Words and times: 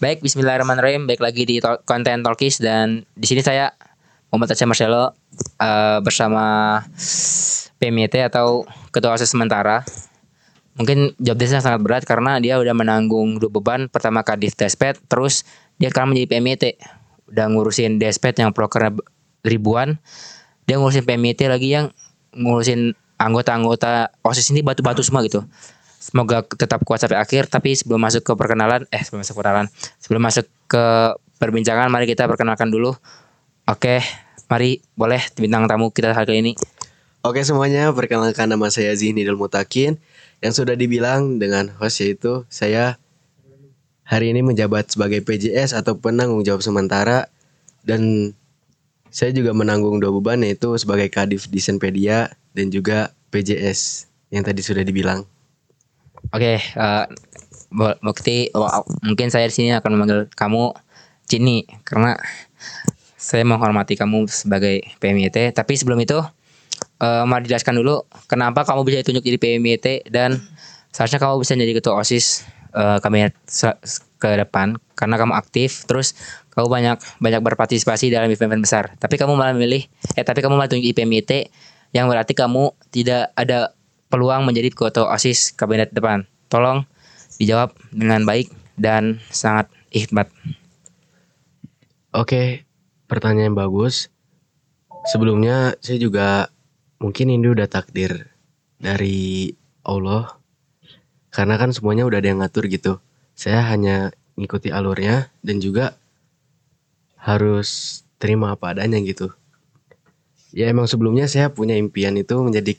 baik 0.00 0.22
Bismillahirrahmanirrahim. 0.22 1.06
Baik 1.06 1.22
lagi 1.22 1.42
di 1.46 1.60
to- 1.62 1.82
konten 1.86 2.22
Talkies 2.24 2.58
dan 2.58 3.06
di 3.14 3.26
sini 3.26 3.42
saya 3.44 3.74
Muhammad 4.30 4.54
Aceh 4.54 4.66
Marcelo 4.66 5.14
eh, 5.62 5.98
bersama 6.02 6.78
PMIT 7.78 8.30
atau 8.30 8.66
Ketua 8.90 9.14
OSIS 9.14 9.34
sementara. 9.34 9.82
Mungkin 10.74 11.14
job 11.22 11.38
desknya 11.38 11.62
sangat 11.62 11.86
berat 11.86 12.02
karena 12.02 12.42
dia 12.42 12.58
udah 12.58 12.74
menanggung 12.74 13.38
dua 13.38 13.50
beban. 13.50 13.86
Pertama 13.86 14.26
Kadif 14.26 14.58
Despet, 14.58 14.98
terus 15.06 15.46
dia 15.78 15.90
sekarang 15.90 16.14
menjadi 16.14 16.34
PMIT. 16.34 16.64
Udah 17.30 17.46
ngurusin 17.46 18.02
Despet 18.02 18.34
yang 18.42 18.50
prokernya 18.50 18.98
ribuan. 19.46 20.02
Dia 20.66 20.82
ngurusin 20.82 21.06
PMIT 21.06 21.46
lagi 21.46 21.78
yang 21.78 21.94
ngurusin 22.34 22.98
anggota-anggota 23.22 24.10
OSIS 24.26 24.50
ini 24.50 24.66
batu-batu 24.66 25.06
semua 25.06 25.22
gitu. 25.22 25.46
Semoga 26.04 26.44
tetap 26.44 26.84
kuat 26.84 27.00
sampai 27.00 27.16
akhir. 27.16 27.48
Tapi 27.48 27.72
sebelum 27.72 27.96
masuk 27.96 28.20
ke 28.20 28.32
perkenalan, 28.36 28.84
eh 28.92 29.00
sebelum 29.00 29.24
masuk 29.24 29.32
ke 29.32 29.40
perkenalan, 29.40 29.66
sebelum 29.96 30.20
masuk 30.20 30.46
ke 30.68 30.84
perbincangan, 31.40 31.88
mari 31.88 32.04
kita 32.04 32.28
perkenalkan 32.28 32.68
dulu. 32.68 32.92
Oke, 33.64 34.04
mari 34.52 34.84
boleh 34.92 35.24
bintang 35.40 35.64
tamu 35.64 35.88
kita 35.88 36.12
kali 36.12 36.44
ini. 36.44 36.52
Oke 37.24 37.40
semuanya, 37.40 37.88
perkenalkan 37.96 38.52
nama 38.52 38.68
saya 38.68 38.92
Zihnidul 38.92 39.40
Mutakin 39.40 39.96
Yang 40.44 40.60
sudah 40.60 40.76
dibilang 40.76 41.40
dengan 41.40 41.72
host 41.80 42.04
yaitu 42.04 42.44
Saya 42.52 43.00
hari 44.04 44.28
ini 44.28 44.44
menjabat 44.44 44.92
sebagai 44.92 45.24
PJS 45.24 45.72
atau 45.72 45.96
penanggung 45.96 46.44
jawab 46.44 46.60
sementara 46.60 47.32
Dan 47.80 48.36
saya 49.08 49.32
juga 49.32 49.56
menanggung 49.56 50.04
dua 50.04 50.12
beban 50.12 50.44
yaitu 50.44 50.76
sebagai 50.76 51.08
Kadif 51.08 51.48
Disenpedia 51.48 52.28
Dan 52.52 52.68
juga 52.68 53.16
PJS 53.32 54.04
yang 54.28 54.44
tadi 54.44 54.60
sudah 54.60 54.84
dibilang 54.84 55.24
Oke, 56.32 56.58
eh 56.58 57.04
Bo- 57.74 57.98
Bukti, 58.06 58.48
wow, 58.54 58.86
mungkin 59.02 59.28
saya 59.34 59.50
di 59.50 59.54
sini 59.54 59.68
akan 59.74 59.90
memanggil 59.98 60.20
kamu 60.38 60.70
Cini 61.26 61.64
karena 61.82 62.14
saya 63.18 63.42
menghormati 63.48 63.96
kamu 63.98 64.28
sebagai 64.30 64.84
PMIT. 65.00 65.56
Tapi 65.56 65.72
sebelum 65.74 65.98
itu, 65.98 66.20
eh 67.02 67.24
mari 67.26 67.48
jelaskan 67.48 67.80
dulu 67.80 68.04
kenapa 68.30 68.62
kamu 68.68 68.80
bisa 68.86 68.96
ditunjuk 69.02 69.24
jadi 69.26 69.38
PMIT 69.40 69.86
dan 70.12 70.38
seharusnya 70.94 71.18
kamu 71.22 71.42
bisa 71.42 71.56
jadi 71.58 71.72
ketua 71.74 71.98
OSIS 71.98 72.46
eh, 72.76 72.98
se- 73.48 73.78
ke 74.20 74.30
depan 74.40 74.76
karena 74.96 75.16
kamu 75.20 75.36
aktif 75.36 75.84
terus 75.84 76.16
kamu 76.54 76.66
banyak 76.70 76.96
banyak 77.20 77.40
berpartisipasi 77.42 78.08
dalam 78.14 78.30
event-event 78.30 78.62
besar. 78.64 78.84
Tapi 79.00 79.18
kamu 79.18 79.34
malah 79.34 79.52
memilih 79.56 79.84
eh 80.14 80.24
tapi 80.24 80.40
kamu 80.44 80.54
malah 80.54 80.70
tunjuk 80.70 80.84
jadi 80.92 80.96
PMIT 81.02 81.32
yang 81.96 82.06
berarti 82.10 82.32
kamu 82.36 82.70
tidak 82.94 83.32
ada 83.34 83.74
peluang 84.14 84.46
menjadi 84.46 84.70
ketua 84.70 85.10
OSIS 85.10 85.58
kabinet 85.58 85.90
depan. 85.90 86.22
Tolong 86.46 86.86
dijawab 87.42 87.74
dengan 87.90 88.22
baik 88.22 88.46
dan 88.78 89.18
sangat 89.34 89.66
ikhmat. 89.90 90.30
Oke, 92.14 92.62
pertanyaan 93.10 93.58
bagus. 93.58 94.06
Sebelumnya 95.10 95.74
saya 95.82 95.98
juga 95.98 96.46
mungkin 97.02 97.26
ini 97.34 97.50
udah 97.50 97.66
takdir 97.66 98.30
dari 98.78 99.50
Allah. 99.82 100.38
Karena 101.34 101.58
kan 101.58 101.74
semuanya 101.74 102.06
udah 102.06 102.22
ada 102.22 102.30
yang 102.30 102.38
ngatur 102.38 102.70
gitu. 102.70 103.02
Saya 103.34 103.66
hanya 103.66 104.14
ngikuti 104.38 104.70
alurnya 104.70 105.34
dan 105.42 105.58
juga 105.58 105.98
harus 107.18 108.00
terima 108.22 108.54
apa 108.54 108.78
adanya 108.78 109.02
gitu. 109.02 109.34
Ya 110.54 110.70
emang 110.70 110.86
sebelumnya 110.86 111.26
saya 111.26 111.50
punya 111.50 111.74
impian 111.74 112.14
itu 112.14 112.38
menjadi 112.38 112.78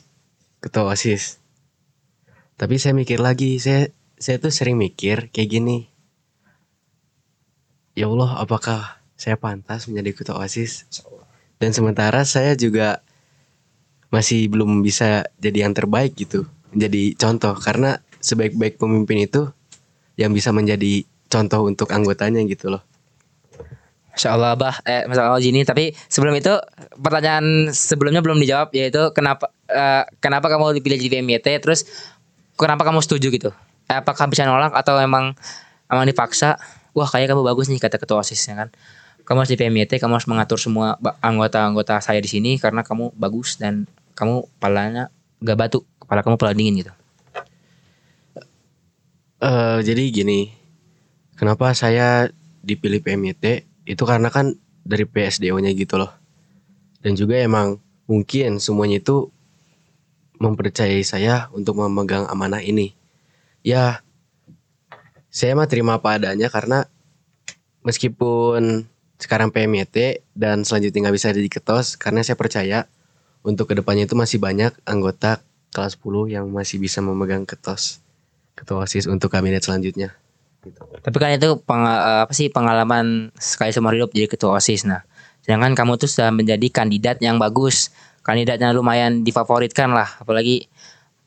ketua 0.66 0.90
OSIS. 0.90 1.38
Tapi 2.58 2.82
saya 2.82 2.98
mikir 2.98 3.22
lagi, 3.22 3.62
saya 3.62 3.94
saya 4.18 4.42
tuh 4.42 4.50
sering 4.50 4.82
mikir 4.82 5.30
kayak 5.30 5.50
gini. 5.54 5.86
Ya 7.94 8.10
Allah, 8.10 8.42
apakah 8.42 8.98
saya 9.14 9.38
pantas 9.38 9.86
menjadi 9.86 10.18
ketua 10.18 10.42
OSIS? 10.42 10.90
Dan 11.62 11.70
sementara 11.72 12.26
saya 12.26 12.58
juga 12.58 13.06
masih 14.10 14.50
belum 14.50 14.82
bisa 14.82 15.30
jadi 15.38 15.70
yang 15.70 15.78
terbaik 15.78 16.18
gitu. 16.18 16.50
Menjadi 16.74 17.14
contoh 17.16 17.54
karena 17.62 18.02
sebaik-baik 18.20 18.82
pemimpin 18.82 19.30
itu 19.30 19.48
yang 20.18 20.34
bisa 20.34 20.50
menjadi 20.50 21.06
contoh 21.30 21.70
untuk 21.70 21.94
anggotanya 21.94 22.42
gitu 22.50 22.74
loh. 22.74 22.84
Masya 24.16 24.32
Allah 24.32 24.56
bah, 24.56 24.76
eh 24.88 25.04
Masya 25.08 25.24
Allah 25.28 25.44
Jini. 25.44 25.64
Tapi 25.68 25.92
sebelum 26.08 26.36
itu 26.36 26.52
pertanyaan 27.00 27.72
sebelumnya 27.72 28.24
belum 28.24 28.40
dijawab 28.40 28.72
yaitu 28.76 29.12
kenapa 29.12 29.55
eh, 29.70 30.04
kenapa 30.22 30.48
kamu 30.52 30.78
dipilih 30.82 30.98
jadi 30.98 31.22
PMIT 31.22 31.48
terus 31.62 31.86
kenapa 32.58 32.86
kamu 32.88 33.02
setuju 33.04 33.28
gitu? 33.32 33.50
Apakah 33.86 34.26
bisa 34.30 34.48
nolak 34.48 34.74
atau 34.74 34.98
emang 34.98 35.38
emang 35.92 36.06
dipaksa? 36.10 36.58
Wah 36.96 37.06
kayaknya 37.06 37.36
kamu 37.36 37.44
bagus 37.44 37.68
nih 37.68 37.80
kata 37.82 38.00
ketua 38.00 38.24
osis 38.24 38.42
ya 38.48 38.56
kan. 38.66 38.70
Kamu 39.26 39.42
harus 39.42 39.52
di 39.52 39.58
PMIT, 39.58 39.98
kamu 39.98 40.22
harus 40.22 40.30
mengatur 40.30 40.62
semua 40.62 41.02
anggota-anggota 41.18 41.98
saya 41.98 42.22
di 42.22 42.30
sini 42.30 42.62
karena 42.62 42.86
kamu 42.86 43.18
bagus 43.18 43.58
dan 43.58 43.90
kamu 44.14 44.46
kepalanya 44.58 45.10
gak 45.42 45.58
batu, 45.58 45.80
kepala 45.98 46.22
kamu 46.22 46.36
kepala 46.38 46.54
dingin 46.54 46.76
gitu. 46.86 46.94
Eh 49.42 49.80
jadi 49.82 50.04
gini, 50.14 50.54
kenapa 51.34 51.74
saya 51.74 52.30
dipilih 52.62 53.02
PMIT 53.02 53.66
itu 53.90 54.04
karena 54.06 54.30
kan 54.30 54.54
dari 54.86 55.10
PSDO-nya 55.10 55.74
gitu 55.74 55.98
loh. 55.98 56.14
Dan 57.02 57.18
juga 57.18 57.38
emang 57.42 57.82
mungkin 58.06 58.62
semuanya 58.62 59.02
itu 59.02 59.34
mempercayai 60.38 61.02
saya 61.06 61.48
untuk 61.56 61.80
memegang 61.80 62.28
amanah 62.28 62.62
ini. 62.62 62.96
Ya, 63.66 64.06
saya 65.32 65.58
mah 65.58 65.68
terima 65.68 66.00
apa 66.00 66.16
adanya 66.16 66.48
karena 66.48 66.88
meskipun 67.84 68.88
sekarang 69.20 69.52
PMIT 69.52 70.26
dan 70.36 70.68
selanjutnya 70.68 71.08
nggak 71.08 71.16
bisa 71.16 71.32
jadi 71.32 71.50
ketos 71.50 71.96
karena 71.96 72.24
saya 72.24 72.36
percaya 72.36 72.88
untuk 73.46 73.72
ke 73.72 73.74
depannya 73.78 74.10
itu 74.10 74.18
masih 74.18 74.42
banyak 74.42 74.76
anggota 74.84 75.40
kelas 75.72 76.00
10 76.00 76.34
yang 76.34 76.46
masih 76.52 76.80
bisa 76.80 77.00
memegang 77.04 77.44
ketos 77.44 78.00
ketua 78.56 78.88
OSIS 78.88 79.12
untuk 79.12 79.28
kabinet 79.30 79.62
selanjutnya. 79.62 80.16
Tapi 81.04 81.18
kan 81.20 81.30
itu 81.36 81.62
penga- 81.62 82.26
apa 82.26 82.34
sih 82.34 82.50
pengalaman 82.50 83.30
sekali 83.38 83.70
seumur 83.70 83.94
hidup 83.94 84.16
jadi 84.16 84.32
ketua 84.32 84.58
OSIS. 84.58 84.88
Nah, 84.88 85.06
sedangkan 85.46 85.78
kamu 85.78 86.00
tuh 86.02 86.10
sudah 86.10 86.32
menjadi 86.34 86.68
kandidat 86.72 87.22
yang 87.22 87.38
bagus, 87.38 87.94
kandidatnya 88.26 88.74
lumayan 88.74 89.22
difavoritkan 89.22 89.94
lah, 89.94 90.10
apalagi 90.18 90.66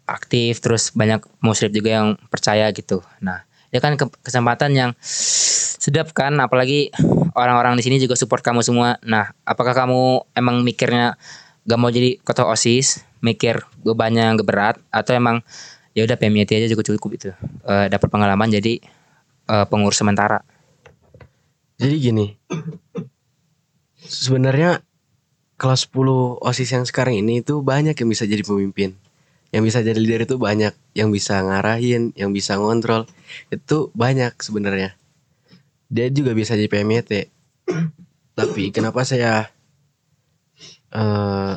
aktif 0.09 0.59
terus 0.59 0.91
banyak 0.91 1.23
muslim 1.39 1.71
juga 1.71 2.03
yang 2.03 2.09
percaya 2.27 2.67
gitu. 2.75 3.05
Nah, 3.23 3.47
itu 3.71 3.79
kan 3.79 3.95
ke- 3.95 4.19
kesempatan 4.25 4.75
yang 4.75 4.91
sedap 5.79 6.11
kan, 6.11 6.35
apalagi 6.43 6.91
orang-orang 7.39 7.79
di 7.79 7.87
sini 7.87 8.03
juga 8.03 8.19
support 8.19 8.43
kamu 8.43 8.67
semua. 8.67 8.99
Nah, 9.07 9.31
apakah 9.47 9.79
kamu 9.79 10.27
emang 10.35 10.67
mikirnya 10.67 11.15
gak 11.69 11.79
mau 11.79 11.93
jadi 11.93 12.19
ketua 12.19 12.51
OSIS, 12.51 13.07
mikir 13.23 13.63
bebannya 13.87 14.35
gak 14.35 14.49
berat 14.49 14.77
atau 14.91 15.15
emang 15.15 15.45
ya 15.95 16.03
udah 16.03 16.19
PMIT 16.19 16.51
aja 16.57 16.67
cukup 16.71 16.85
cukup 16.99 17.11
itu 17.15 17.31
Eh, 17.69 17.87
dapat 17.93 18.09
pengalaman 18.11 18.51
jadi 18.51 18.83
eh, 19.47 19.67
pengurus 19.71 20.01
sementara. 20.01 20.43
Jadi 21.79 21.95
gini, 22.03 22.27
sebenarnya 24.03 24.83
kelas 25.59 25.91
10 25.91 26.39
OSIS 26.39 26.71
yang 26.71 26.87
sekarang 26.87 27.19
ini 27.19 27.43
itu 27.43 27.59
banyak 27.61 27.99
yang 27.99 28.09
bisa 28.09 28.25
jadi 28.25 28.47
pemimpin. 28.47 28.95
Yang 29.51 29.63
bisa 29.75 29.79
jadi 29.83 29.99
leader 29.99 30.23
itu 30.23 30.37
banyak, 30.39 30.73
yang 30.95 31.11
bisa 31.11 31.43
ngarahin, 31.43 32.15
yang 32.15 32.31
bisa 32.31 32.55
ngontrol. 32.57 33.11
Itu 33.51 33.91
banyak 33.93 34.39
sebenarnya. 34.39 34.95
Dia 35.91 36.07
juga 36.15 36.33
bisa 36.33 36.55
jadi 36.55 36.71
PMIT. 36.71 37.35
Tapi 38.39 38.71
kenapa 38.71 39.03
saya 39.03 39.51
eh 40.95 41.55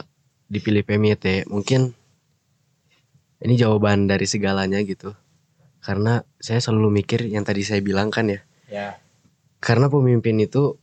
dipilih 0.49 0.81
PMIT? 0.81 1.45
Mungkin 1.51 1.93
ini 3.45 3.53
jawaban 3.53 4.09
dari 4.09 4.25
segalanya 4.25 4.81
gitu. 4.81 5.13
Karena 5.81 6.25
saya 6.41 6.57
selalu 6.57 7.05
mikir 7.05 7.29
yang 7.29 7.45
tadi 7.45 7.61
saya 7.61 7.85
bilang 7.85 8.09
kan 8.09 8.33
ya. 8.33 8.41
Ya. 8.65 8.89
Karena 9.61 9.93
pemimpin 9.93 10.41
itu 10.41 10.80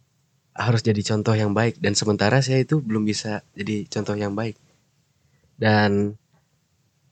harus 0.59 0.83
jadi 0.83 0.99
contoh 1.07 1.39
yang 1.39 1.55
baik 1.55 1.79
dan 1.79 1.95
sementara 1.95 2.43
saya 2.43 2.67
itu 2.67 2.83
belum 2.83 3.07
bisa 3.07 3.47
jadi 3.55 3.87
contoh 3.87 4.19
yang 4.19 4.35
baik. 4.35 4.59
Dan 5.55 6.19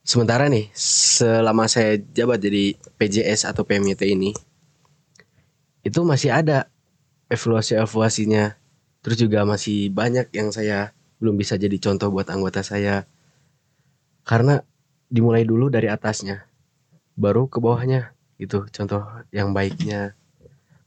sementara 0.03 0.51
nih 0.51 0.67
selama 0.75 1.71
saya 1.71 1.99
jabat 2.11 2.43
jadi 2.43 2.75
PJS 2.99 3.47
atau 3.47 3.63
PMIT 3.63 4.03
ini 4.07 4.35
itu 5.87 6.01
masih 6.03 6.35
ada 6.35 6.67
evaluasi-evaluasinya. 7.31 8.59
Terus 9.07 9.17
juga 9.23 9.47
masih 9.47 9.95
banyak 9.95 10.35
yang 10.35 10.51
saya 10.51 10.91
belum 11.23 11.39
bisa 11.39 11.55
jadi 11.55 11.79
contoh 11.79 12.11
buat 12.11 12.27
anggota 12.27 12.67
saya. 12.67 13.07
Karena 14.27 14.59
dimulai 15.07 15.47
dulu 15.47 15.71
dari 15.71 15.87
atasnya 15.87 16.51
baru 17.15 17.47
ke 17.47 17.63
bawahnya 17.63 18.11
gitu 18.43 18.67
contoh 18.75 19.07
yang 19.31 19.55
baiknya. 19.55 20.19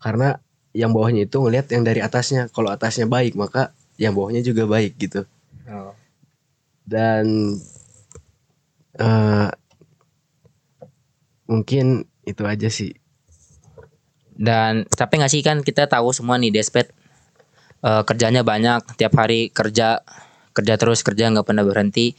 Karena 0.03 0.43
yang 0.79 0.95
bawahnya 0.95 1.27
itu 1.27 1.35
ngelihat 1.43 1.67
yang 1.75 1.83
dari 1.83 1.99
atasnya. 1.99 2.47
Kalau 2.55 2.71
atasnya 2.71 3.03
baik, 3.03 3.35
maka 3.35 3.75
yang 3.99 4.15
bawahnya 4.15 4.39
juga 4.39 4.63
baik 4.63 4.95
gitu. 4.95 5.27
Oh. 5.67 5.91
Dan 6.87 7.59
eh 8.95 9.49
mungkin 11.51 12.07
itu 12.23 12.43
aja 12.47 12.71
sih. 12.71 12.95
Dan 14.39 14.87
capek 14.87 15.19
nggak 15.19 15.33
sih 15.35 15.43
kan 15.43 15.59
kita 15.59 15.91
tahu 15.91 16.15
semua 16.15 16.39
nih 16.39 16.55
Despet 16.55 16.95
eh, 17.83 18.03
kerjanya 18.07 18.47
banyak 18.47 18.95
tiap 18.95 19.19
hari 19.19 19.51
kerja 19.51 19.99
kerja 20.55 20.73
terus 20.79 21.03
kerja 21.03 21.27
nggak 21.27 21.43
pernah 21.43 21.67
berhenti 21.67 22.15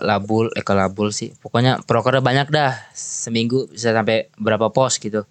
labul 0.00 0.48
eh 0.56 0.64
ke 0.64 0.72
labul 0.72 1.12
sih 1.12 1.36
pokoknya 1.44 1.84
prokernya 1.84 2.24
banyak 2.24 2.48
dah 2.48 2.72
seminggu 2.96 3.68
bisa 3.68 3.92
sampai 3.92 4.32
berapa 4.40 4.72
pos 4.72 4.96
gitu 4.96 5.28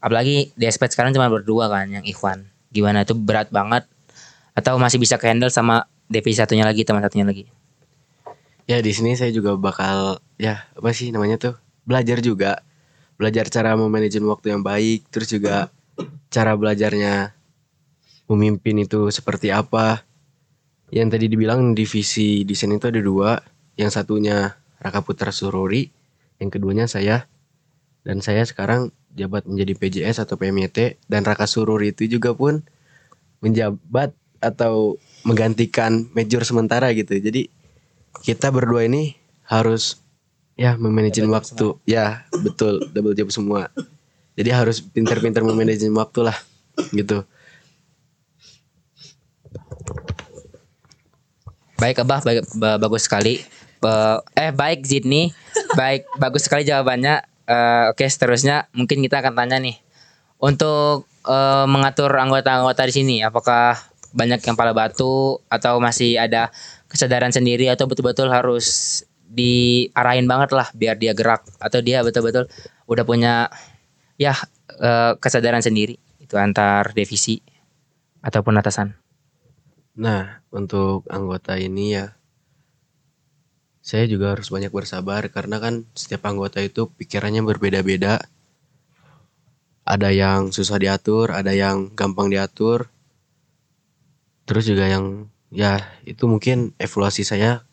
apalagi 0.00 0.50
Despet 0.56 0.90
sekarang 0.92 1.12
cuma 1.12 1.28
berdua 1.28 1.68
kan 1.68 1.86
yang 1.86 2.04
Ikhwan. 2.04 2.48
Gimana 2.72 3.04
itu 3.04 3.12
berat 3.14 3.52
banget. 3.52 3.86
Atau 4.56 4.76
masih 4.80 4.98
bisa 4.98 5.20
handle 5.20 5.52
sama 5.52 5.86
DP 6.10 6.34
satunya 6.34 6.66
lagi 6.66 6.82
teman 6.82 7.04
satunya 7.04 7.28
lagi? 7.28 7.46
Ya 8.66 8.82
di 8.82 8.90
sini 8.90 9.14
saya 9.14 9.30
juga 9.30 9.54
bakal 9.54 10.18
ya 10.40 10.66
apa 10.74 10.90
sih 10.90 11.14
namanya 11.14 11.38
tuh? 11.38 11.54
Belajar 11.86 12.18
juga. 12.18 12.64
Belajar 13.20 13.46
cara 13.52 13.76
memanajemen 13.76 14.26
waktu 14.32 14.56
yang 14.56 14.64
baik 14.64 15.06
terus 15.12 15.30
juga 15.30 15.68
cara 16.32 16.56
belajarnya 16.56 17.36
memimpin 18.26 18.82
itu 18.82 19.06
seperti 19.12 19.52
apa. 19.54 20.02
Yang 20.90 21.08
tadi 21.14 21.26
dibilang 21.30 21.76
divisi 21.78 22.42
desain 22.42 22.74
itu 22.74 22.90
ada 22.90 22.98
dua. 22.98 23.38
Yang 23.78 24.02
satunya 24.02 24.58
Raka 24.80 25.04
Putra 25.04 25.30
Sururi 25.30 25.86
yang 26.40 26.48
keduanya 26.48 26.88
saya 26.88 27.28
dan 28.06 28.24
saya 28.24 28.42
sekarang 28.46 28.92
jabat 29.12 29.44
menjadi 29.44 29.74
PJS 29.76 30.22
atau 30.22 30.38
PMYT 30.38 31.02
dan 31.10 31.26
Raka 31.26 31.44
Sururi 31.44 31.92
itu 31.92 32.06
juga 32.06 32.32
pun 32.32 32.62
menjabat 33.44 34.14
atau 34.40 34.96
menggantikan 35.26 36.08
major 36.16 36.40
sementara 36.46 36.88
gitu. 36.96 37.12
Jadi 37.20 37.52
kita 38.24 38.48
berdua 38.48 38.88
ini 38.88 39.16
harus 39.44 40.00
ya 40.56 40.76
memanajemen 40.76 41.28
job 41.28 41.36
waktu. 41.36 41.66
ya 41.84 42.24
betul. 42.40 42.80
Double 42.92 43.16
job 43.16 43.28
semua. 43.28 43.68
Jadi 44.38 44.48
harus 44.54 44.80
pintar-pintar 44.80 45.44
memanajemen 45.44 45.92
waktu 46.00 46.32
lah 46.32 46.36
gitu. 46.96 47.26
Baik 51.80 52.04
Abah, 52.04 52.20
baik, 52.20 52.44
ba- 52.60 52.76
bagus 52.76 53.08
sekali. 53.08 53.40
Ba- 53.80 54.20
eh 54.36 54.52
baik 54.52 54.84
Zidni, 54.84 55.32
baik 55.72 56.04
bagus 56.20 56.44
sekali 56.44 56.60
jawabannya. 56.64 57.29
Eh, 57.50 57.84
Oke 57.90 58.06
seterusnya 58.06 58.70
mungkin 58.70 59.02
kita 59.02 59.18
akan 59.26 59.34
tanya 59.34 59.58
nih 59.58 59.74
untuk 60.38 61.10
eh, 61.26 61.66
mengatur 61.66 62.14
anggota-anggota 62.14 62.86
di 62.86 62.94
sini, 62.94 63.16
apakah 63.26 63.74
banyak 64.14 64.38
yang 64.42 64.54
pala 64.54 64.70
batu 64.70 65.42
atau 65.50 65.82
masih 65.82 66.14
ada 66.18 66.54
kesadaran 66.86 67.34
sendiri 67.34 67.66
atau 67.66 67.90
betul-betul 67.90 68.30
harus 68.30 69.02
diarahin 69.30 70.26
banget 70.26 70.50
lah 70.54 70.66
biar 70.74 70.98
dia 70.98 71.14
gerak 71.14 71.46
atau 71.62 71.78
dia 71.78 72.02
betul-betul 72.02 72.50
udah 72.86 73.04
punya 73.06 73.50
ya 74.14 74.34
eh, 74.78 75.18
kesadaran 75.18 75.62
sendiri 75.62 75.98
itu 76.22 76.34
antar 76.38 76.94
divisi 76.94 77.42
ataupun 78.22 78.62
atasan. 78.62 78.94
Nah, 79.98 80.46
untuk 80.54 81.02
anggota 81.10 81.58
ini 81.58 81.98
ya 81.98 82.14
saya 83.80 84.04
juga 84.04 84.36
harus 84.36 84.52
banyak 84.52 84.68
bersabar 84.68 85.24
karena 85.32 85.56
kan 85.56 85.88
setiap 85.96 86.28
anggota 86.28 86.60
itu 86.60 86.92
pikirannya 87.00 87.40
berbeda-beda. 87.40 88.20
Ada 89.88 90.12
yang 90.12 90.52
susah 90.52 90.76
diatur, 90.76 91.32
ada 91.32 91.50
yang 91.56 91.90
gampang 91.96 92.28
diatur. 92.28 92.92
Terus 94.44 94.64
juga 94.68 94.84
yang 94.86 95.26
ya 95.50 95.80
itu 96.04 96.28
mungkin 96.28 96.76
evaluasi 96.76 97.24
saya 97.24 97.64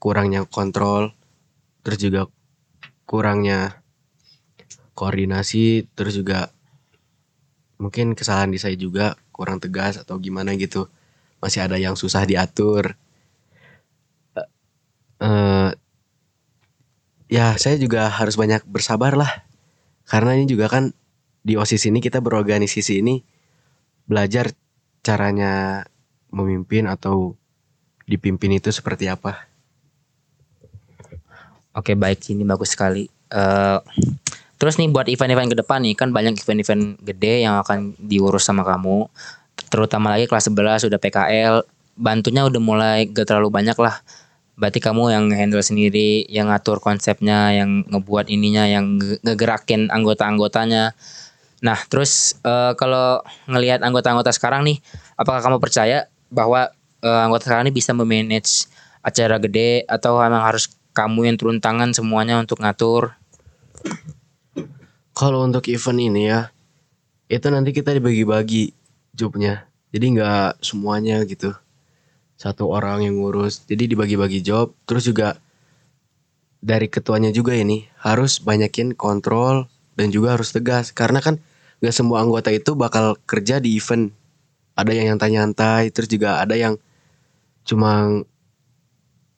kurangnya 0.00 0.46
kontrol, 0.48 1.12
terus 1.84 2.00
juga 2.00 2.30
kurangnya 3.04 3.82
koordinasi, 4.94 5.90
terus 5.92 6.16
juga 6.16 6.54
mungkin 7.80 8.12
kesalahan 8.14 8.52
di 8.52 8.60
saya 8.60 8.76
juga 8.76 9.16
kurang 9.32 9.58
tegas 9.58 9.96
atau 9.96 10.20
gimana 10.20 10.52
gitu 10.56 10.86
masih 11.40 11.64
ada 11.64 11.76
yang 11.80 11.96
susah 11.96 12.22
diatur. 12.28 12.94
Eh, 15.20 15.70
ya 17.28 17.54
saya 17.60 17.76
juga 17.76 18.08
harus 18.08 18.40
banyak 18.40 18.64
bersabar 18.64 19.12
lah, 19.14 19.44
karena 20.08 20.40
ini 20.40 20.48
juga 20.48 20.72
kan 20.72 20.96
di 21.44 21.60
osis 21.60 21.88
ini 21.88 22.00
kita 22.00 22.20
berorganisasi 22.24 23.04
ini 23.04 23.20
belajar 24.08 24.52
caranya 25.04 25.84
memimpin 26.32 26.88
atau 26.88 27.36
dipimpin 28.08 28.56
itu 28.56 28.72
seperti 28.72 29.06
apa. 29.12 29.46
Oke 31.76 31.94
baik 31.94 32.32
ini 32.34 32.42
bagus 32.42 32.74
sekali. 32.74 33.06
Eh 33.30 33.78
terus 34.60 34.76
nih 34.76 34.92
buat 34.92 35.08
event-event 35.08 35.52
ke 35.52 35.56
depan 35.64 35.80
nih 35.80 35.94
kan 35.96 36.12
banyak 36.12 36.36
event-event 36.36 37.00
gede 37.00 37.46
yang 37.46 37.60
akan 37.62 37.94
diurus 37.96 38.44
sama 38.48 38.66
kamu. 38.66 39.06
Terutama 39.70 40.16
lagi 40.16 40.26
kelas 40.26 40.50
11 40.50 40.88
udah 40.90 40.98
PKL, 40.98 41.54
bantunya 41.94 42.42
udah 42.42 42.60
mulai 42.60 43.06
gak 43.06 43.28
terlalu 43.30 43.48
banyak 43.52 43.78
lah. 43.78 44.02
Berarti 44.60 44.76
kamu 44.76 45.08
yang 45.08 45.24
handle 45.32 45.64
sendiri, 45.64 46.28
yang 46.28 46.52
ngatur 46.52 46.84
konsepnya, 46.84 47.56
yang 47.56 47.80
ngebuat 47.88 48.28
ininya, 48.28 48.68
yang 48.68 49.00
nge- 49.00 49.24
ngegerakin 49.24 49.88
anggota-anggotanya. 49.88 50.92
Nah 51.64 51.78
terus 51.88 52.36
eh, 52.44 52.76
kalau 52.76 53.24
ngelihat 53.48 53.80
anggota-anggota 53.80 54.36
sekarang 54.36 54.68
nih, 54.68 54.84
apakah 55.16 55.40
kamu 55.40 55.56
percaya 55.64 56.12
bahwa 56.28 56.68
eh, 57.00 57.20
anggota 57.24 57.48
sekarang 57.48 57.72
ini 57.72 57.74
bisa 57.74 57.96
memanage 57.96 58.68
acara 59.00 59.40
gede 59.40 59.88
atau 59.88 60.20
emang 60.20 60.44
harus 60.44 60.68
kamu 60.92 61.32
yang 61.32 61.36
turun 61.40 61.58
tangan 61.64 61.96
semuanya 61.96 62.36
untuk 62.36 62.60
ngatur? 62.60 63.16
Kalau 65.16 65.40
untuk 65.48 65.72
event 65.72 66.00
ini 66.00 66.28
ya, 66.28 66.52
itu 67.32 67.48
nanti 67.48 67.72
kita 67.72 67.96
dibagi-bagi 67.96 68.76
jobnya. 69.16 69.64
Jadi 69.90 70.20
nggak 70.20 70.60
semuanya 70.60 71.24
gitu. 71.24 71.56
Satu 72.40 72.72
orang 72.72 73.04
yang 73.04 73.20
ngurus. 73.20 73.68
Jadi 73.68 73.92
dibagi-bagi 73.92 74.40
job. 74.40 74.72
Terus 74.88 75.04
juga 75.04 75.36
dari 76.64 76.88
ketuanya 76.88 77.28
juga 77.36 77.52
ini 77.52 77.84
harus 78.00 78.40
banyakin 78.40 78.96
kontrol 78.96 79.68
dan 79.92 80.08
juga 80.08 80.40
harus 80.40 80.48
tegas. 80.48 80.88
Karena 80.88 81.20
kan 81.20 81.36
nggak 81.84 81.92
semua 81.92 82.24
anggota 82.24 82.48
itu 82.48 82.72
bakal 82.72 83.20
kerja 83.28 83.60
di 83.60 83.76
event. 83.76 84.08
Ada 84.72 84.96
yang 84.96 85.12
nyantai-nyantai. 85.12 85.92
Terus 85.92 86.08
juga 86.08 86.40
ada 86.40 86.56
yang 86.56 86.80
cuma 87.68 88.24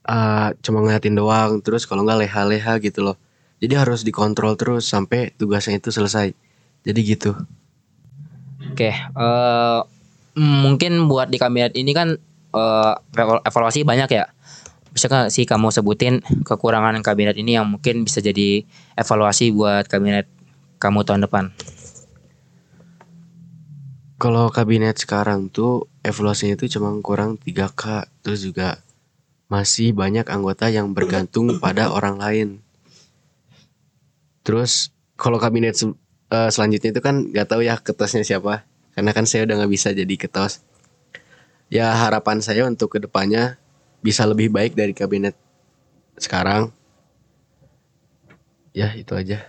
ah, 0.06 0.54
cuma 0.62 0.86
ngeliatin 0.86 1.18
doang. 1.18 1.58
Terus 1.58 1.90
kalau 1.90 2.06
nggak 2.06 2.22
leha-leha 2.22 2.78
gitu 2.78 3.02
loh. 3.02 3.18
Jadi 3.58 3.74
harus 3.74 4.06
dikontrol 4.06 4.54
terus 4.54 4.86
sampai 4.86 5.34
tugasnya 5.34 5.82
itu 5.82 5.90
selesai. 5.90 6.30
Jadi 6.86 7.00
gitu. 7.02 7.34
Oke, 8.70 8.94
eh 8.94 9.80
mungkin 10.38 11.10
buat 11.10 11.34
di 11.34 11.42
kabinet 11.42 11.74
ini 11.74 11.90
kan 11.90 12.14
eval- 12.52 13.42
evaluasi 13.44 13.82
banyak 13.82 14.10
ya. 14.12 14.24
Bisa 14.92 15.08
sih 15.32 15.48
kamu 15.48 15.72
sebutin 15.72 16.20
kekurangan 16.44 17.00
kabinet 17.00 17.40
ini 17.40 17.56
yang 17.56 17.64
mungkin 17.64 18.04
bisa 18.04 18.20
jadi 18.20 18.68
evaluasi 18.94 19.48
buat 19.56 19.88
kabinet 19.88 20.28
kamu 20.76 21.08
tahun 21.08 21.24
depan? 21.24 21.48
Kalau 24.20 24.52
kabinet 24.54 25.00
sekarang 25.02 25.50
tuh 25.50 25.90
evaluasinya 26.04 26.54
itu 26.54 26.78
cuma 26.78 26.94
kurang 27.02 27.40
3K. 27.40 28.06
Terus 28.22 28.46
juga 28.46 28.78
masih 29.50 29.96
banyak 29.96 30.28
anggota 30.30 30.70
yang 30.70 30.94
bergantung 30.94 31.58
pada 31.58 31.90
orang 31.90 32.20
lain. 32.20 32.48
Terus 34.46 34.94
kalau 35.18 35.42
kabinet 35.42 35.74
eh, 35.82 36.50
selanjutnya 36.52 36.94
itu 36.94 37.02
kan 37.02 37.32
nggak 37.32 37.48
tahu 37.48 37.66
ya 37.66 37.80
ketosnya 37.80 38.22
siapa. 38.22 38.62
Karena 38.92 39.10
kan 39.16 39.24
saya 39.24 39.48
udah 39.48 39.64
nggak 39.64 39.72
bisa 39.72 39.90
jadi 39.90 40.14
ketos. 40.14 40.60
Ya 41.72 41.88
harapan 41.88 42.44
saya 42.44 42.68
untuk 42.68 42.92
ke 42.92 42.98
depannya 43.00 43.56
bisa 44.04 44.28
lebih 44.28 44.52
baik 44.52 44.76
dari 44.76 44.92
kabinet 44.92 45.32
sekarang. 46.20 46.68
Ya 48.76 48.92
itu 48.92 49.16
aja. 49.16 49.48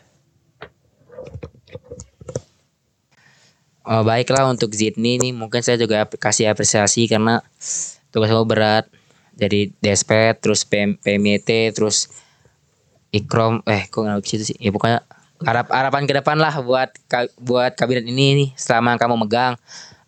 Oh, 3.83 4.07
baiklah 4.07 4.47
untuk 4.47 4.71
Zidni 4.71 5.19
nih 5.19 5.35
mungkin 5.35 5.59
saya 5.59 5.75
juga 5.75 6.07
kasih 6.07 6.47
apresiasi 6.47 7.11
karena 7.11 7.43
tugas 8.07 8.31
kamu 8.31 8.47
berat. 8.47 8.87
Jadi 9.35 9.75
Despet, 9.83 10.39
terus 10.39 10.63
PM, 10.63 10.95
PMYT, 10.95 11.75
terus 11.75 12.07
Ikrom, 13.11 13.59
eh 13.67 13.91
kok 13.91 13.99
nggak 13.99 14.23
situ 14.23 14.55
sih? 14.55 14.57
Ya 14.63 14.71
pokoknya 14.71 15.03
harap 15.43 15.67
harapan 15.75 16.07
ke 16.07 16.15
depan 16.15 16.39
lah 16.39 16.55
buat 16.63 16.87
buat 17.43 17.75
kabinet 17.75 18.07
ini 18.07 18.47
nih 18.47 18.49
selama 18.55 18.95
kamu 18.95 19.27
megang 19.27 19.59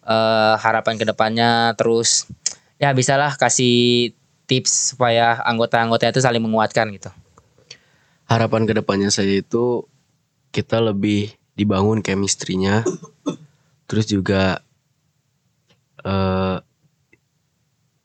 eh 0.05 0.55
harapan 0.61 1.01
ke 1.01 1.05
depannya 1.09 1.73
terus 1.73 2.29
ya 2.77 2.93
bisalah 2.93 3.33
kasih 3.33 4.13
tips 4.45 4.93
supaya 4.93 5.41
anggota-anggota 5.41 6.13
itu 6.13 6.21
saling 6.21 6.41
menguatkan 6.45 6.93
gitu. 6.93 7.09
harapan 8.29 8.69
ke 8.69 8.73
depannya 8.77 9.09
saya 9.09 9.41
itu 9.41 9.89
kita 10.53 10.77
lebih 10.81 11.33
dibangun 11.57 12.05
chemistry-nya 12.05 12.85
terus 13.89 14.05
juga 14.05 14.61
eh 16.05 16.57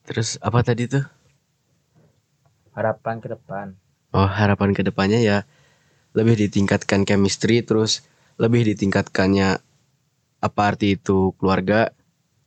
terus 0.08 0.40
apa 0.40 0.64
tadi 0.64 0.90
tuh 0.90 1.04
Harapan 2.70 3.20
ke 3.20 3.28
depan. 3.28 3.76
oh 4.16 4.24
harapan 4.24 4.72
ke 4.72 4.80
depannya 4.80 5.20
ya 5.20 5.38
lebih 6.16 6.34
ditingkatkan 6.48 7.04
chemistry 7.04 7.60
terus 7.60 8.02
lebih 8.40 8.64
ditingkatkannya 8.64 9.60
apa 10.40 10.60
arti 10.72 10.96
itu 10.96 11.36
keluarga 11.36 11.92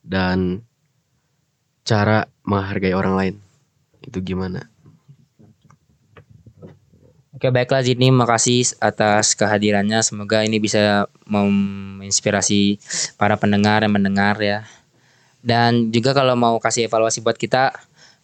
dan 0.02 0.66
cara 1.86 2.28
menghargai 2.44 2.98
orang 2.98 3.16
lain? 3.16 3.36
Itu 4.04 4.20
gimana? 4.20 4.74
Oke 7.44 7.52
baiklah 7.52 7.84
Zidni. 7.84 8.08
Makasih 8.08 8.78
atas 8.80 9.36
kehadirannya. 9.36 10.00
Semoga 10.00 10.48
ini 10.48 10.64
bisa 10.64 11.12
menginspirasi 11.28 12.80
para 13.20 13.36
pendengar 13.36 13.84
yang 13.84 13.94
mendengar 13.94 14.40
ya. 14.40 14.64
Dan 15.44 15.92
juga 15.92 16.16
kalau 16.16 16.40
mau 16.40 16.56
kasih 16.62 16.88
evaluasi 16.88 17.20
buat 17.20 17.36
kita 17.36 17.76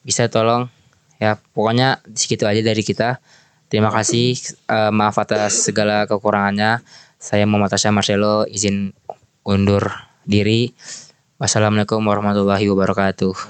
bisa 0.07 0.31
tolong. 0.31 0.71
Ya 1.19 1.35
pokoknya 1.51 1.99
segitu 2.15 2.47
aja 2.47 2.63
dari 2.63 2.79
kita. 2.79 3.19
Terima 3.67 3.91
kasih. 3.91 4.39
Uh, 4.71 4.88
maaf 4.95 5.19
atas 5.19 5.67
segala 5.67 6.07
kekurangannya. 6.07 6.79
Saya 7.19 7.43
Muhammad 7.43 7.75
Tasya 7.75 7.91
Marcelo. 7.91 8.47
Izin 8.47 8.95
undur 9.48 9.88
diri. 10.27 10.75
Wassalamualaikum 11.39 12.03
warahmatullahi 12.03 12.67
wabarakatuh 12.67 13.48